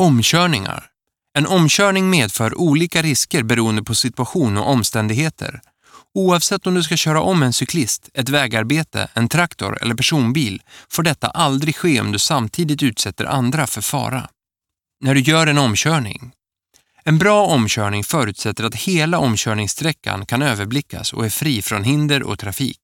[0.00, 0.86] Omkörningar.
[1.38, 5.60] En omkörning medför olika risker beroende på situation och omständigheter.
[6.14, 11.02] Oavsett om du ska köra om en cyklist, ett vägarbete, en traktor eller personbil får
[11.02, 14.28] detta aldrig ske om du samtidigt utsätter andra för fara.
[15.00, 16.32] När du gör en omkörning.
[17.04, 22.38] En bra omkörning förutsätter att hela omkörningssträckan kan överblickas och är fri från hinder och
[22.38, 22.80] trafik.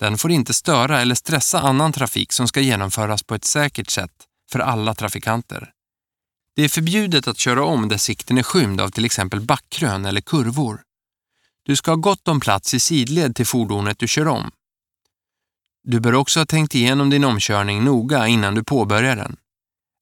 [0.00, 4.12] Den får inte störa eller stressa annan trafik som ska genomföras på ett säkert sätt
[4.52, 5.70] för alla trafikanter.
[6.56, 10.20] Det är förbjudet att köra om där sikten är skymd av till exempel backkrön eller
[10.20, 10.82] kurvor.
[11.62, 14.50] Du ska ha gott om plats i sidled till fordonet du kör om.
[15.82, 19.36] Du bör också ha tänkt igenom din omkörning noga innan du påbörjar den.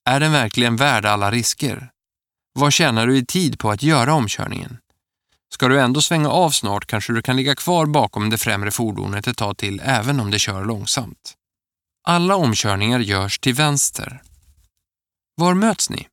[0.04, 1.90] Är den verkligen värd alla risker?
[2.52, 4.78] Vad tjänar du i tid på att göra omkörningen?
[5.52, 9.26] Ska du ändå svänga av snart kanske du kan ligga kvar bakom det främre fordonet
[9.26, 11.34] ett tag till även om det kör långsamt.
[12.04, 14.22] Alla omkörningar görs till vänster.
[15.34, 16.08] Var möts ni?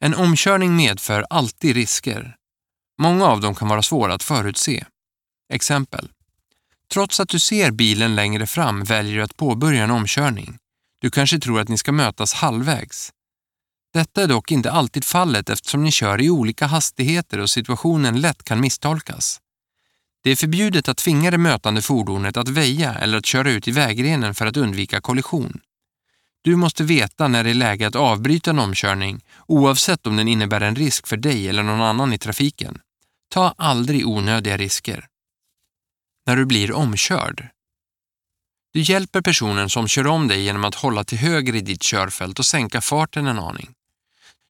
[0.00, 2.36] En omkörning medför alltid risker.
[2.98, 4.84] Många av dem kan vara svåra att förutse.
[5.52, 6.08] Exempel.
[6.92, 10.58] Trots att du ser bilen längre fram väljer du att påbörja en omkörning.
[11.00, 13.12] Du kanske tror att ni ska mötas halvvägs.
[13.92, 18.44] Detta är dock inte alltid fallet eftersom ni kör i olika hastigheter och situationen lätt
[18.44, 19.40] kan misstolkas.
[20.22, 23.70] Det är förbjudet att tvinga det mötande fordonet att väja eller att köra ut i
[23.70, 25.60] vägrenen för att undvika kollision.
[26.44, 30.60] Du måste veta när det är läge att avbryta en omkörning oavsett om den innebär
[30.60, 32.80] en risk för dig eller någon annan i trafiken.
[33.30, 35.06] Ta aldrig onödiga risker.
[36.26, 37.48] När du blir omkörd.
[38.72, 42.38] Du hjälper personen som kör om dig genom att hålla till höger i ditt körfält
[42.38, 43.74] och sänka farten en aning.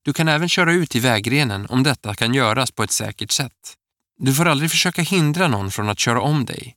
[0.02, 3.74] Du kan även köra ut i vägrenen om detta kan göras på ett säkert sätt.
[4.18, 6.76] Du får aldrig försöka hindra någon från att köra om dig.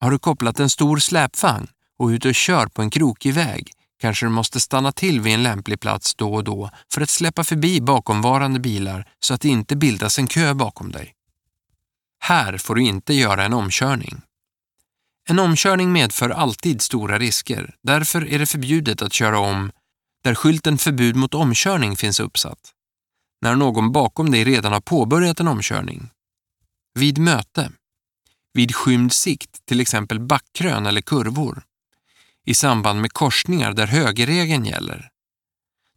[0.00, 3.75] Har du kopplat en stor släpvagn och är ute och kör på en krokig väg
[4.00, 7.44] kanske du måste stanna till vid en lämplig plats då och då för att släppa
[7.44, 11.12] förbi bakomvarande bilar så att det inte bildas en kö bakom dig.
[12.18, 14.20] Här får du inte göra en omkörning.
[15.28, 19.70] En omkörning medför alltid stora risker, därför är det förbjudet att köra om
[20.24, 22.72] där skylten förbud mot omkörning finns uppsatt.
[23.40, 26.10] När någon bakom dig redan har påbörjat en omkörning.
[26.94, 27.72] Vid möte.
[28.52, 31.62] Vid skymd sikt, till exempel backkrön eller kurvor.
[32.48, 35.08] I samband med korsningar där högerregeln gäller.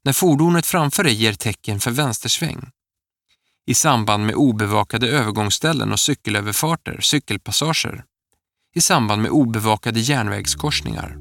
[0.03, 2.69] När fordonet framför dig ger tecken för vänstersväng.
[3.65, 8.03] I samband med obevakade övergångsställen och cykelöverfarter, cykelpassager.
[8.75, 11.17] I samband med obevakade järnvägskorsningar.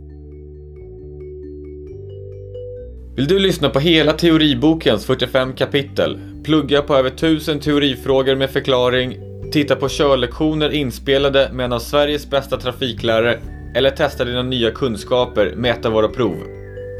[3.16, 9.16] Vill du lyssna på hela teoribokens 45 kapitel, plugga på över 1000 teorifrågor med förklaring,
[9.52, 15.54] titta på körlektioner inspelade med en av Sveriges bästa trafiklärare eller testa dina nya kunskaper
[15.56, 16.36] med ett av våra prov?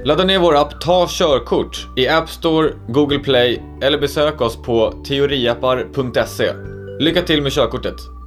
[0.04, 5.02] Ladda ner vår app Ta körkort i App Store, Google Play eller besök oss på
[5.08, 6.52] teoriappar.se.
[7.00, 8.17] Lycka till med körkortet!